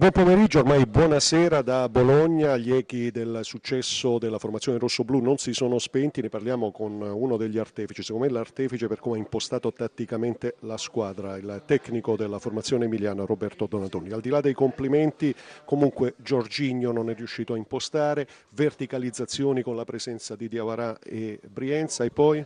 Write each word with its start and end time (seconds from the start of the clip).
Buon 0.00 0.12
pomeriggio, 0.12 0.60
ormai 0.60 0.86
buonasera 0.86 1.60
da 1.60 1.86
Bologna. 1.90 2.56
Gli 2.56 2.72
echi 2.72 3.10
del 3.10 3.40
successo 3.42 4.16
della 4.16 4.38
formazione 4.38 4.78
rossoblu 4.78 5.20
non 5.20 5.36
si 5.36 5.52
sono 5.52 5.78
spenti, 5.78 6.22
ne 6.22 6.30
parliamo 6.30 6.72
con 6.72 7.02
uno 7.02 7.36
degli 7.36 7.58
artefici, 7.58 8.02
secondo 8.02 8.26
me 8.26 8.32
l'artefice 8.32 8.86
per 8.88 8.98
come 8.98 9.16
ha 9.16 9.18
impostato 9.18 9.70
tatticamente 9.70 10.54
la 10.60 10.78
squadra, 10.78 11.36
il 11.36 11.64
tecnico 11.66 12.16
della 12.16 12.38
formazione 12.38 12.86
emiliana 12.86 13.26
Roberto 13.26 13.66
Donatoni. 13.66 14.10
Al 14.10 14.22
di 14.22 14.30
là 14.30 14.40
dei 14.40 14.54
complimenti, 14.54 15.34
comunque 15.66 16.14
Giorginio 16.16 16.92
non 16.92 17.10
è 17.10 17.14
riuscito 17.14 17.52
a 17.52 17.58
impostare, 17.58 18.26
verticalizzazioni 18.52 19.60
con 19.60 19.76
la 19.76 19.84
presenza 19.84 20.34
di 20.34 20.48
Diavarà 20.48 20.98
e 21.00 21.38
Brienza 21.46 22.04
e 22.04 22.10
poi... 22.10 22.42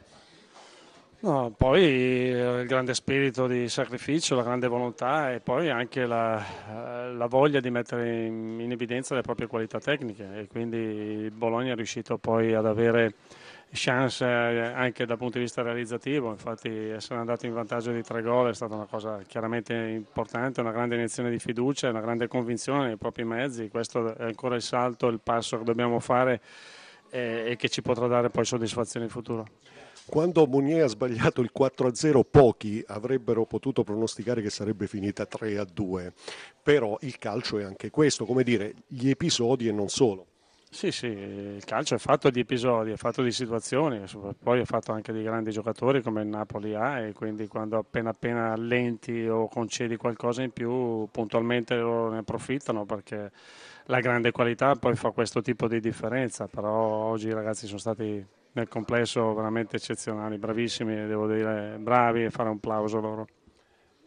No, 1.24 1.54
poi 1.56 1.82
eh, 1.82 2.60
il 2.60 2.66
grande 2.66 2.92
spirito 2.92 3.46
di 3.46 3.66
sacrificio, 3.70 4.36
la 4.36 4.42
grande 4.42 4.66
volontà 4.66 5.32
e 5.32 5.40
poi 5.40 5.70
anche 5.70 6.04
la, 6.04 7.08
eh, 7.08 7.12
la 7.14 7.26
voglia 7.28 7.60
di 7.60 7.70
mettere 7.70 8.26
in, 8.26 8.70
evidenza 8.70 9.14
le 9.14 9.22
proprie 9.22 9.46
qualità 9.46 9.80
tecniche. 9.80 10.40
E 10.40 10.48
quindi 10.48 11.30
Bologna 11.32 11.72
è 11.72 11.76
riuscito 11.76 12.18
poi 12.18 12.52
ad 12.52 12.66
avere 12.66 13.14
chance 13.72 14.22
eh, 14.22 14.64
anche 14.74 15.06
dal 15.06 15.16
punto 15.16 15.38
di 15.38 15.44
vista 15.44 15.62
realizzativo, 15.62 16.28
infatti 16.28 16.68
essere 16.68 17.18
andato 17.18 17.46
in 17.46 17.54
vantaggio 17.54 17.90
di 17.90 18.02
tre 18.02 18.20
gol 18.20 18.50
è 18.50 18.54
stata 18.54 18.74
una 18.74 18.84
cosa 18.84 19.22
chiaramente 19.26 19.72
importante, 19.72 20.60
una 20.60 20.72
grande 20.72 20.96
iniezione 20.96 21.30
di 21.30 21.38
fiducia, 21.38 21.88
una 21.88 22.02
grande 22.02 22.28
convinzione 22.28 22.88
nei 22.88 22.96
propri 22.98 23.24
mezzi, 23.24 23.70
questo 23.70 24.14
è 24.14 24.24
ancora 24.24 24.56
il 24.56 24.62
salto, 24.62 25.06
il 25.06 25.20
passo 25.22 25.56
che 25.56 25.64
dobbiamo 25.64 26.00
fare 26.00 26.42
e 27.08 27.54
che 27.56 27.68
ci 27.68 27.80
potrà 27.80 28.08
dare 28.08 28.28
poi 28.28 28.44
soddisfazione 28.44 29.06
in 29.06 29.10
futuro. 29.10 29.46
Quando 30.06 30.46
Munier 30.46 30.84
ha 30.84 30.88
sbagliato 30.88 31.40
il 31.40 31.50
4-0 31.56 32.20
pochi 32.30 32.84
avrebbero 32.86 33.46
potuto 33.46 33.82
pronosticare 33.82 34.42
che 34.42 34.50
sarebbe 34.50 34.86
finita 34.86 35.24
3-2, 35.24 36.12
però 36.62 36.96
il 37.00 37.18
calcio 37.18 37.58
è 37.58 37.64
anche 37.64 37.90
questo, 37.90 38.24
come 38.24 38.42
dire, 38.42 38.74
gli 38.86 39.08
episodi 39.08 39.66
e 39.66 39.72
non 39.72 39.88
solo. 39.88 40.26
Sì, 40.70 40.90
sì, 40.90 41.06
il 41.06 41.64
calcio 41.64 41.94
è 41.94 41.98
fatto 41.98 42.30
di 42.30 42.40
episodi, 42.40 42.90
è 42.90 42.96
fatto 42.96 43.22
di 43.22 43.30
situazioni, 43.30 44.02
poi 44.42 44.60
è 44.60 44.64
fatto 44.64 44.90
anche 44.90 45.12
di 45.12 45.22
grandi 45.22 45.52
giocatori 45.52 46.02
come 46.02 46.22
il 46.22 46.28
Napoli 46.28 46.74
ha 46.74 46.98
e 46.98 47.12
quindi 47.12 47.46
quando 47.46 47.78
appena 47.78 48.10
appena 48.10 48.52
allenti 48.52 49.24
o 49.26 49.46
concedi 49.46 49.96
qualcosa 49.96 50.42
in 50.42 50.50
più 50.50 51.08
puntualmente 51.12 51.76
loro 51.76 52.10
ne 52.10 52.18
approfittano 52.18 52.84
perché 52.84 53.30
la 53.84 54.00
grande 54.00 54.32
qualità 54.32 54.74
poi 54.74 54.96
fa 54.96 55.10
questo 55.10 55.40
tipo 55.42 55.68
di 55.68 55.78
differenza, 55.78 56.48
però 56.48 56.72
oggi 56.72 57.28
i 57.28 57.32
ragazzi 57.32 57.66
sono 57.66 57.78
stati 57.78 58.26
nel 58.54 58.68
complesso 58.68 59.34
veramente 59.34 59.76
eccezionali, 59.76 60.38
bravissimi, 60.38 61.06
devo 61.06 61.26
dire 61.26 61.76
bravi 61.78 62.24
e 62.24 62.30
fare 62.30 62.48
un 62.48 62.60
plauso 62.60 63.00
loro. 63.00 63.26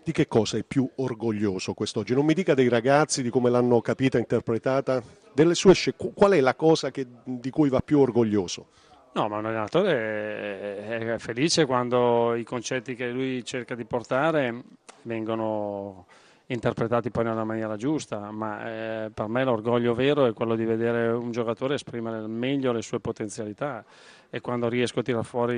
Di 0.04 0.14
che 0.14 0.28
cosa 0.28 0.58
è 0.58 0.64
più 0.64 0.90
orgoglioso 0.96 1.74
quest'oggi? 1.74 2.14
Non 2.14 2.26
mi 2.26 2.34
dica 2.34 2.54
dei 2.54 2.70
ragazzi, 2.70 3.22
di 3.22 3.30
come 3.30 3.50
l'hanno 3.50 3.82
capita, 3.82 4.18
interpretata, 4.18 5.04
delle 5.34 5.54
sue 5.54 5.74
scelte, 5.74 6.12
qual 6.14 6.32
è 6.32 6.40
la 6.40 6.56
cosa 6.56 6.92
che, 6.92 7.06
di 7.26 7.50
cui 7.50 7.68
va 7.68 7.82
più 7.82 8.00
orgoglioso? 8.00 8.68
No, 9.14 9.28
ma 9.28 9.38
un 9.38 9.48
allenatore 9.48 11.14
è 11.14 11.16
felice 11.18 11.66
quando 11.66 12.36
i 12.36 12.44
concetti 12.44 12.96
che 12.96 13.10
lui 13.10 13.44
cerca 13.44 13.76
di 13.76 13.84
portare 13.84 14.64
vengono 15.02 16.06
interpretati 16.48 17.10
poi 17.10 17.26
nella 17.26 17.44
maniera 17.44 17.76
giusta, 17.76 18.32
ma 18.32 19.06
eh, 19.06 19.12
per 19.14 19.28
me 19.28 19.44
l'orgoglio 19.44 19.94
vero 19.94 20.26
è 20.26 20.34
quello 20.34 20.56
di 20.56 20.64
vedere 20.64 21.10
un 21.10 21.32
giocatore 21.32 21.76
esprimere 21.76 22.18
al 22.18 22.30
meglio 22.30 22.72
le 22.72 22.82
sue 22.82 23.00
potenzialità 23.00 23.84
e 24.30 24.42
quando 24.42 24.68
riesco 24.68 25.00
a 25.00 25.04
tirare 25.04 25.24
fuori 25.24 25.58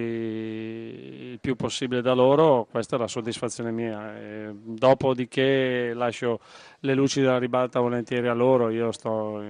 il 1.32 1.40
più 1.40 1.56
possibile 1.56 2.02
da 2.02 2.14
loro, 2.14 2.68
questa 2.70 2.96
è 2.96 3.00
la 3.00 3.08
soddisfazione 3.08 3.72
mia. 3.72 4.18
E 4.18 4.52
dopodiché 4.54 5.94
lascio 5.94 6.40
le 6.82 6.94
luci 6.94 7.22
della 7.22 7.40
ribalta 7.40 7.80
volentieri 7.80 8.28
a 8.28 8.34
loro, 8.34 8.70
io 8.70 8.92
sto 8.92 9.42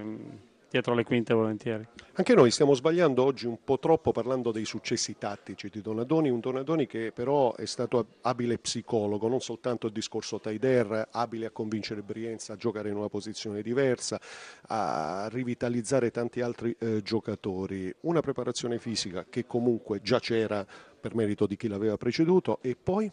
dietro 0.69 0.93
le 0.93 1.03
quinte 1.03 1.33
volentieri. 1.33 1.87
Anche 2.13 2.35
noi 2.35 2.51
stiamo 2.51 2.73
sbagliando 2.73 3.23
oggi 3.23 3.47
un 3.47 3.57
po' 3.63 3.79
troppo 3.79 4.11
parlando 4.11 4.51
dei 4.51 4.65
successi 4.65 5.17
tattici 5.17 5.69
di 5.69 5.81
Donadoni, 5.81 6.29
un 6.29 6.39
Donadoni 6.39 6.85
che 6.85 7.11
però 7.13 7.55
è 7.55 7.65
stato 7.65 8.07
abile 8.21 8.57
psicologo, 8.57 9.27
non 9.27 9.39
soltanto 9.39 9.87
il 9.87 9.93
discorso 9.93 10.39
Taider, 10.39 11.09
abile 11.11 11.47
a 11.47 11.51
convincere 11.51 12.01
Brienza 12.01 12.53
a 12.53 12.57
giocare 12.57 12.89
in 12.89 12.97
una 12.97 13.07
posizione 13.07 13.61
diversa, 13.61 14.19
a 14.67 15.27
rivitalizzare 15.31 16.11
tanti 16.11 16.41
altri 16.41 16.75
eh, 16.77 17.01
giocatori, 17.01 17.93
una 18.01 18.21
preparazione 18.21 18.79
fisica 18.79 19.25
che 19.29 19.45
comunque 19.45 20.01
già 20.01 20.19
c'era 20.19 20.65
per 20.99 21.15
merito 21.15 21.47
di 21.47 21.55
chi 21.55 21.67
l'aveva 21.67 21.97
preceduto 21.97 22.59
e 22.61 22.75
poi... 22.81 23.11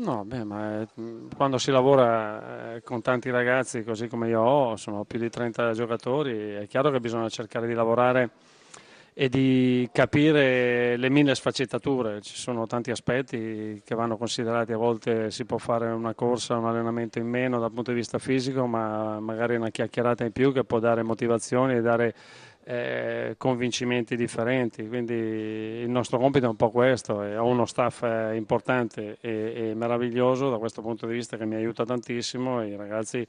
No, 0.00 0.24
beh, 0.24 0.44
ma 0.44 0.80
è, 0.80 0.86
quando 1.36 1.58
si 1.58 1.70
lavora 1.70 2.76
eh, 2.76 2.82
con 2.82 3.02
tanti 3.02 3.28
ragazzi, 3.30 3.84
così 3.84 4.08
come 4.08 4.28
io 4.28 4.40
ho, 4.40 4.76
sono 4.76 5.04
più 5.04 5.18
di 5.18 5.28
30 5.28 5.72
giocatori, 5.72 6.54
è 6.54 6.66
chiaro 6.66 6.90
che 6.90 7.00
bisogna 7.00 7.28
cercare 7.28 7.66
di 7.66 7.74
lavorare 7.74 8.30
e 9.12 9.28
di 9.28 9.86
capire 9.92 10.96
le 10.96 11.10
mille 11.10 11.34
sfaccettature. 11.34 12.22
Ci 12.22 12.34
sono 12.34 12.66
tanti 12.66 12.90
aspetti 12.90 13.82
che 13.84 13.94
vanno 13.94 14.16
considerati, 14.16 14.72
a 14.72 14.78
volte 14.78 15.30
si 15.30 15.44
può 15.44 15.58
fare 15.58 15.90
una 15.90 16.14
corsa, 16.14 16.56
un 16.56 16.64
allenamento 16.64 17.18
in 17.18 17.26
meno 17.26 17.58
dal 17.58 17.70
punto 17.70 17.90
di 17.90 17.98
vista 17.98 18.18
fisico, 18.18 18.64
ma 18.64 19.20
magari 19.20 19.56
una 19.56 19.68
chiacchierata 19.68 20.24
in 20.24 20.32
più 20.32 20.50
che 20.50 20.64
può 20.64 20.78
dare 20.78 21.02
motivazioni 21.02 21.74
e 21.74 21.82
dare 21.82 22.14
eh, 22.64 23.34
convincimenti 23.38 24.16
differenti, 24.16 24.86
quindi 24.86 25.14
il 25.14 25.88
nostro 25.88 26.18
compito 26.18 26.46
è 26.46 26.48
un 26.48 26.56
po' 26.56 26.70
questo, 26.70 27.14
ho 27.14 27.46
uno 27.46 27.64
staff 27.64 28.02
eh, 28.02 28.36
importante 28.36 29.16
e, 29.20 29.70
e, 29.70 29.74
meraviglioso 29.74 30.50
da 30.50 30.58
questo 30.58 30.82
punto 30.82 31.06
di 31.06 31.14
vista 31.14 31.36
che 31.36 31.46
mi 31.46 31.54
aiuta 31.54 31.84
tantissimo 31.84 32.60
e 32.60 32.68
i 32.68 32.76
ragazzi 32.76 33.26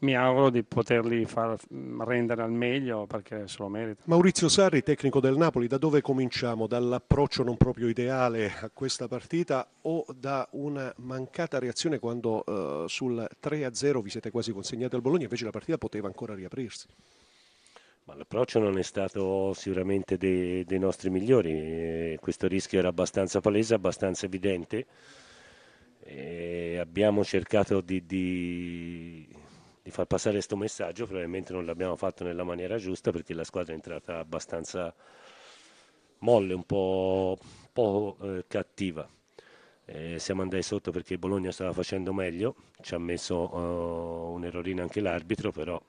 mi 0.00 0.16
auguro 0.16 0.50
di 0.50 0.64
poterli 0.64 1.24
far 1.26 1.56
mm, 1.72 2.02
rendere 2.02 2.42
al 2.42 2.50
meglio 2.50 3.06
perché 3.06 3.46
se 3.46 3.56
lo 3.60 3.68
meritano. 3.68 4.04
Maurizio 4.04 4.48
Sarri, 4.48 4.82
tecnico 4.82 5.20
del 5.20 5.36
Napoli, 5.36 5.68
da 5.68 5.78
dove 5.78 6.00
cominciamo? 6.00 6.66
Dall'approccio 6.66 7.44
non 7.44 7.56
proprio 7.56 7.88
ideale 7.88 8.52
a 8.60 8.70
questa 8.72 9.06
partita 9.06 9.68
o 9.82 10.04
da 10.14 10.46
una 10.52 10.92
mancata 10.98 11.58
reazione 11.58 11.98
quando 11.98 12.42
uh, 12.44 12.88
sul 12.88 13.26
3-0 13.40 14.00
vi 14.00 14.10
siete 14.10 14.30
quasi 14.30 14.52
consegnati 14.52 14.96
al 14.96 15.02
Bologna, 15.02 15.24
invece 15.24 15.44
la 15.44 15.50
partita 15.50 15.78
poteva 15.78 16.08
ancora 16.08 16.34
riaprirsi? 16.34 16.88
L'approccio 18.04 18.58
non 18.58 18.78
è 18.78 18.82
stato 18.82 19.52
sicuramente 19.54 20.16
dei, 20.16 20.64
dei 20.64 20.78
nostri 20.78 21.10
migliori, 21.10 21.50
eh, 21.52 22.18
questo 22.20 22.46
rischio 22.48 22.78
era 22.78 22.88
abbastanza 22.88 23.40
palese, 23.40 23.74
abbastanza 23.74 24.26
evidente. 24.26 24.86
E 26.04 26.78
abbiamo 26.78 27.22
cercato 27.24 27.80
di, 27.80 28.04
di, 28.04 29.28
di 29.82 29.90
far 29.90 30.06
passare 30.06 30.34
questo 30.34 30.56
messaggio, 30.56 31.06
probabilmente 31.06 31.52
non 31.52 31.64
l'abbiamo 31.64 31.96
fatto 31.96 32.24
nella 32.24 32.42
maniera 32.44 32.76
giusta 32.76 33.12
perché 33.12 33.34
la 33.34 33.44
squadra 33.44 33.72
è 33.72 33.76
entrata 33.76 34.18
abbastanza 34.18 34.92
molle, 36.18 36.54
un 36.54 36.64
po', 36.64 37.38
po' 37.72 38.16
eh, 38.20 38.44
cattiva. 38.48 39.08
Eh, 39.84 40.18
siamo 40.18 40.42
andati 40.42 40.62
sotto 40.62 40.90
perché 40.90 41.18
Bologna 41.18 41.50
stava 41.52 41.72
facendo 41.72 42.12
meglio, 42.12 42.54
ci 42.80 42.94
ha 42.94 42.98
messo 42.98 43.54
uh, 43.54 44.32
un 44.32 44.44
errorino 44.44 44.82
anche 44.82 45.00
l'arbitro, 45.00 45.50
però 45.52 45.80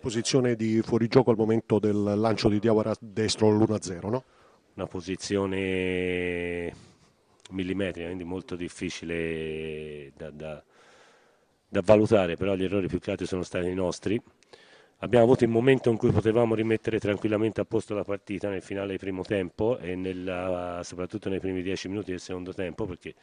Posizione 0.00 0.56
di 0.56 0.80
fuorigioco 0.82 1.30
al 1.30 1.36
momento 1.36 1.78
del 1.78 2.02
lancio 2.02 2.48
di 2.48 2.58
Diawara 2.58 2.94
destro 2.98 3.48
all'1-0, 3.48 4.08
no? 4.08 4.24
Una 4.74 4.86
posizione 4.86 6.72
millimetrica, 7.50 8.06
quindi 8.06 8.24
molto 8.24 8.56
difficile 8.56 10.12
da, 10.16 10.30
da, 10.30 10.62
da 11.68 11.80
valutare, 11.84 12.36
però 12.36 12.54
gli 12.54 12.64
errori 12.64 12.86
più 12.86 12.98
che 12.98 13.10
altro 13.10 13.26
sono 13.26 13.42
stati 13.42 13.68
i 13.68 13.74
nostri. 13.74 14.20
Abbiamo 15.02 15.24
avuto 15.24 15.44
il 15.44 15.50
momento 15.50 15.90
in 15.90 15.96
cui 15.96 16.10
potevamo 16.10 16.54
rimettere 16.54 16.98
tranquillamente 16.98 17.60
a 17.60 17.64
posto 17.64 17.94
la 17.94 18.04
partita 18.04 18.50
nel 18.50 18.62
finale 18.62 18.88
del 18.88 18.98
primo 18.98 19.22
tempo 19.22 19.78
e 19.78 19.94
nella, 19.96 20.80
soprattutto 20.84 21.30
nei 21.30 21.40
primi 21.40 21.62
dieci 21.62 21.88
minuti 21.88 22.10
del 22.10 22.20
secondo 22.20 22.52
tempo 22.52 22.84
perché 22.84 23.14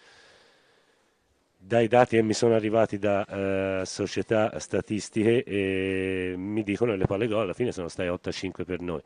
dai 1.67 1.89
dati 1.89 2.15
che 2.15 2.21
mi 2.21 2.33
sono 2.33 2.55
arrivati 2.55 2.97
da 2.97 3.25
uh, 3.81 3.83
società 3.83 4.57
statistiche 4.57 5.43
eh, 5.43 6.33
mi 6.37 6.63
dicono 6.63 6.93
che 6.93 6.97
le 6.97 7.05
palle 7.05 7.27
gol 7.27 7.41
alla 7.41 7.53
fine 7.53 7.73
sono 7.73 7.89
state 7.89 8.07
8-5 8.09 8.63
per 8.63 8.79
noi. 8.79 9.01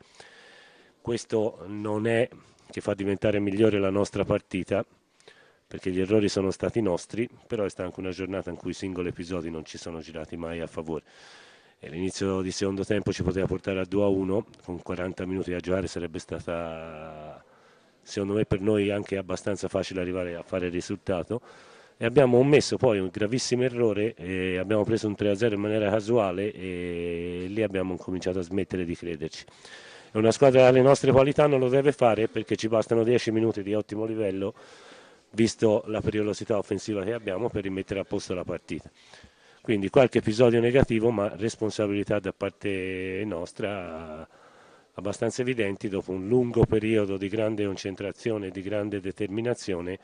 Questo 1.00 1.64
non 1.66 2.06
è 2.06 2.28
che 2.70 2.80
fa 2.80 2.94
diventare 2.94 3.40
migliore 3.40 3.80
la 3.80 3.90
nostra 3.90 4.24
partita, 4.24 4.86
perché 5.66 5.90
gli 5.90 6.00
errori 6.00 6.28
sono 6.28 6.52
stati 6.52 6.80
nostri, 6.80 7.28
però 7.48 7.64
è 7.64 7.68
stata 7.68 7.88
anche 7.88 7.98
una 7.98 8.10
giornata 8.10 8.50
in 8.50 8.56
cui 8.56 8.70
i 8.70 8.74
singoli 8.74 9.08
episodi 9.08 9.50
non 9.50 9.64
ci 9.64 9.76
sono 9.76 9.98
girati 9.98 10.36
mai 10.36 10.60
a 10.60 10.68
favore. 10.68 11.02
E 11.80 11.88
l'inizio 11.88 12.42
di 12.42 12.52
secondo 12.52 12.84
tempo 12.84 13.12
ci 13.12 13.24
poteva 13.24 13.46
portare 13.46 13.80
a 13.80 13.86
2-1, 13.90 14.42
con 14.64 14.80
40 14.80 15.26
minuti 15.26 15.50
da 15.50 15.58
giocare 15.58 15.88
sarebbe 15.88 16.20
stata, 16.20 17.44
secondo 18.02 18.34
me 18.34 18.44
per 18.44 18.60
noi 18.60 18.92
anche 18.92 19.16
abbastanza 19.16 19.66
facile 19.66 20.00
arrivare 20.00 20.36
a 20.36 20.44
fare 20.44 20.66
il 20.66 20.72
risultato 20.72 21.40
e 22.02 22.04
abbiamo 22.04 22.38
commesso 22.38 22.78
poi 22.78 22.98
un 22.98 23.10
gravissimo 23.12 23.62
errore, 23.62 24.16
abbiamo 24.58 24.82
preso 24.82 25.06
un 25.06 25.14
3-0 25.16 25.52
in 25.52 25.60
maniera 25.60 25.88
casuale 25.88 26.52
e 26.52 27.44
lì 27.46 27.62
abbiamo 27.62 27.94
cominciato 27.94 28.40
a 28.40 28.42
smettere 28.42 28.84
di 28.84 28.96
crederci. 28.96 29.44
È 30.10 30.16
una 30.16 30.32
squadra 30.32 30.66
alle 30.66 30.82
nostre 30.82 31.12
qualità 31.12 31.46
non 31.46 31.60
lo 31.60 31.68
deve 31.68 31.92
fare 31.92 32.26
perché 32.26 32.56
ci 32.56 32.66
bastano 32.66 33.04
10 33.04 33.30
minuti 33.30 33.62
di 33.62 33.72
ottimo 33.72 34.04
livello, 34.04 34.52
visto 35.30 35.84
la 35.86 36.00
pericolosità 36.00 36.58
offensiva 36.58 37.04
che 37.04 37.12
abbiamo, 37.12 37.48
per 37.48 37.62
rimettere 37.62 38.00
a 38.00 38.04
posto 38.04 38.34
la 38.34 38.42
partita. 38.42 38.90
Quindi 39.60 39.88
qualche 39.88 40.18
episodio 40.18 40.58
negativo, 40.58 41.12
ma 41.12 41.32
responsabilità 41.36 42.18
da 42.18 42.32
parte 42.32 43.22
nostra 43.24 44.28
abbastanza 44.94 45.40
evidenti 45.42 45.88
dopo 45.88 46.10
un 46.10 46.26
lungo 46.26 46.66
periodo 46.66 47.16
di 47.16 47.28
grande 47.28 47.64
concentrazione 47.64 48.48
e 48.48 48.50
di 48.50 48.60
grande 48.60 49.00
determinazione 49.00 50.00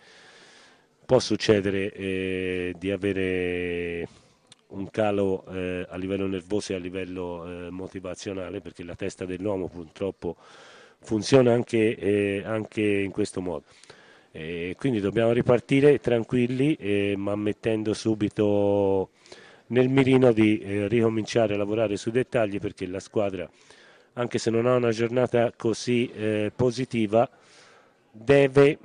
può 1.09 1.21
succedere 1.21 1.91
eh, 1.95 2.75
di 2.79 2.91
avere 2.91 4.07
un 4.69 4.91
calo 4.91 5.43
eh, 5.51 5.87
a 5.89 5.97
livello 5.97 6.27
nervoso 6.27 6.73
e 6.73 6.75
a 6.75 6.79
livello 6.79 7.47
eh, 7.47 7.71
motivazionale 7.71 8.61
perché 8.61 8.85
la 8.85 8.95
testa 8.95 9.25
dell'uomo 9.25 9.69
purtroppo 9.69 10.37
funziona 11.01 11.55
anche, 11.55 11.97
eh, 11.97 12.43
anche 12.45 12.83
in 12.83 13.11
questo 13.11 13.41
modo. 13.41 13.65
quindi 14.77 15.01
dobbiamo 15.01 15.33
ripartire 15.33 15.99
tranquilli 15.99 16.75
eh, 16.75 17.15
ma 17.17 17.35
mettendo 17.37 17.95
subito 17.95 19.09
nel 19.69 19.89
mirino 19.89 20.33
di 20.33 20.59
eh, 20.59 20.89
ricominciare 20.89 21.55
a 21.55 21.57
lavorare 21.57 21.97
sui 21.97 22.13
dettagli 22.13 22.59
perché 22.59 22.87
la 22.87 23.01
squadra 23.01 23.49
anche 24.13 24.37
se 24.37 24.51
non 24.51 24.67
ha 24.67 24.75
una 24.75 24.91
giornata 24.91 25.55
così 25.57 26.13
positiva 26.55 27.27
deve 28.11 28.79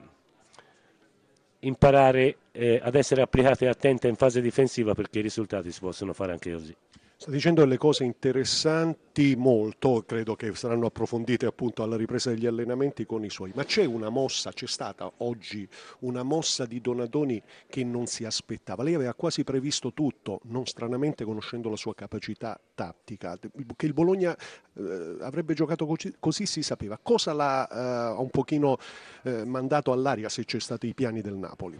imparare 1.64 2.38
eh, 2.52 2.80
ad 2.82 2.96
essere 2.96 3.22
applicata 3.22 3.66
e 3.66 3.68
attenta 3.68 4.08
in 4.08 4.16
fase 4.16 4.42
difensiva 4.42 4.94
perché 4.94 5.20
i 5.20 5.22
risultati 5.22 5.72
si 5.72 5.80
possono 5.80 6.14
fare 6.14 6.32
anche 6.32 6.52
così. 6.52 6.76
Sta 7.24 7.32
dicendo 7.32 7.62
delle 7.62 7.78
cose 7.78 8.04
interessanti 8.04 9.38
molto, 9.38 10.04
credo 10.06 10.36
che 10.36 10.54
saranno 10.56 10.88
approfondite 10.88 11.46
appunto 11.46 11.82
alla 11.82 11.96
ripresa 11.96 12.32
degli 12.32 12.46
allenamenti 12.46 13.06
con 13.06 13.24
i 13.24 13.30
suoi. 13.30 13.54
Ma 13.56 13.64
c'è 13.64 13.86
una 13.86 14.10
mossa, 14.10 14.52
c'è 14.52 14.68
stata 14.68 15.10
oggi 15.20 15.66
una 16.00 16.24
mossa 16.24 16.66
di 16.66 16.82
Donadoni 16.82 17.42
che 17.70 17.86
non 17.86 18.08
si 18.08 18.26
aspettava. 18.26 18.84
Lei 18.84 18.96
aveva 18.96 19.14
quasi 19.14 19.46
previsto 19.46 19.94
tutto, 19.94 20.42
non 20.48 20.66
stranamente 20.66 21.24
conoscendo 21.24 21.70
la 21.70 21.78
sua 21.78 21.96
capacità 21.96 22.60
tattica, 22.76 23.40
che 23.40 23.86
il 23.86 23.94
Bologna 23.94 24.36
eh, 24.74 25.16
avrebbe 25.22 25.54
giocato 25.54 25.86
così, 25.86 26.14
così, 26.20 26.46
si 26.46 26.62
sapeva. 26.62 27.00
Cosa 27.02 27.32
l'ha 27.32 27.70
eh, 27.70 28.20
un 28.20 28.32
pochino 28.32 28.76
eh, 29.22 29.46
mandato 29.46 29.94
all'aria 29.94 30.28
se 30.28 30.44
c'è 30.44 30.60
stati 30.60 30.88
i 30.88 30.94
piani 30.94 31.22
del 31.22 31.36
Napoli? 31.36 31.80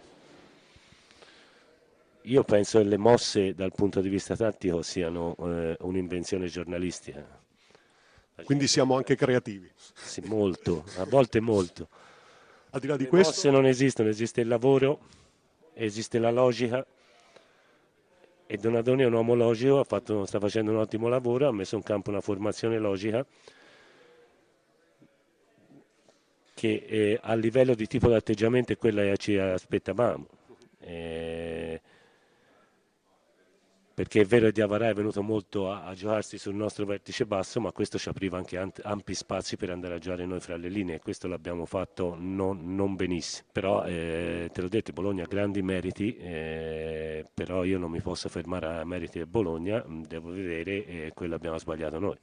Io 2.26 2.42
penso 2.44 2.78
che 2.78 2.84
le 2.84 2.96
mosse 2.96 3.54
dal 3.54 3.72
punto 3.74 4.00
di 4.00 4.08
vista 4.08 4.34
tattico 4.34 4.82
siano 4.82 5.36
eh, 5.40 5.76
un'invenzione 5.80 6.46
giornalistica. 6.46 7.42
Quindi 8.44 8.66
siamo 8.66 8.96
anche 8.96 9.14
creativi. 9.14 9.70
Sì, 9.74 10.22
molto, 10.22 10.84
a 10.96 11.04
volte 11.04 11.40
molto. 11.40 11.88
Al 12.70 12.80
di 12.80 12.86
là 12.86 12.96
di 12.96 13.04
le 13.04 13.08
questo... 13.08 13.30
mosse 13.30 13.50
non 13.50 13.66
esistono, 13.66 14.08
esiste 14.08 14.40
il 14.40 14.48
lavoro, 14.48 15.00
esiste 15.74 16.18
la 16.18 16.30
logica 16.30 16.84
e 18.46 18.56
Donadoni 18.56 19.02
è 19.02 19.06
un 19.06 19.12
uomo 19.12 19.34
logico, 19.34 19.84
fatto, 19.84 20.24
sta 20.26 20.40
facendo 20.40 20.70
un 20.70 20.78
ottimo 20.78 21.08
lavoro, 21.08 21.48
ha 21.48 21.52
messo 21.52 21.76
in 21.76 21.82
campo 21.82 22.10
una 22.10 22.20
formazione 22.20 22.78
logica 22.78 23.24
che 26.54 26.84
eh, 26.86 27.18
a 27.22 27.34
livello 27.34 27.74
di 27.74 27.86
tipo 27.86 28.08
di 28.08 28.14
atteggiamento 28.14 28.72
è 28.72 28.76
quella 28.76 29.02
che 29.02 29.16
ci 29.16 29.36
aspettavamo. 29.36 30.26
Eh, 30.80 31.23
perché 33.94 34.22
è 34.22 34.24
vero 34.24 34.46
che 34.46 34.52
Diavarà 34.52 34.88
è 34.88 34.94
venuto 34.94 35.22
molto 35.22 35.70
a, 35.70 35.84
a, 35.84 35.94
giocarsi 35.94 36.36
sul 36.36 36.54
nostro 36.54 36.84
vertice 36.84 37.24
basso, 37.26 37.60
ma 37.60 37.70
questo 37.70 37.96
ci 37.96 38.08
apriva 38.08 38.36
anche 38.36 38.60
ampi 38.82 39.14
spazi 39.14 39.56
per 39.56 39.70
andare 39.70 39.94
a 39.94 39.98
giocare 39.98 40.26
noi 40.26 40.40
fra 40.40 40.56
le 40.56 40.68
linee 40.68 40.96
e 40.96 40.98
questo 40.98 41.28
l'abbiamo 41.28 41.64
fatto 41.64 42.16
non, 42.18 42.74
non 42.74 42.96
benissimo. 42.96 43.46
Però 43.52 43.84
eh, 43.84 44.50
te 44.52 44.60
l'ho 44.60 44.68
detto, 44.68 44.92
Bologna 44.92 45.24
ha 45.24 45.28
grandi 45.28 45.62
meriti, 45.62 46.16
eh, 46.16 47.24
però 47.32 47.64
io 47.64 47.78
non 47.78 47.90
mi 47.90 48.00
posso 48.00 48.28
fermare 48.28 48.66
a 48.66 48.84
meriti 48.84 49.18
del 49.18 49.28
Bologna, 49.28 49.84
devo 49.86 50.30
vedere 50.30 50.84
eh, 50.86 51.12
quello 51.14 51.36
abbiamo 51.36 51.58
sbagliato 51.58 51.98
noi. 52.00 52.16